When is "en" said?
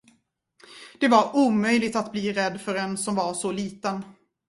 2.75-2.97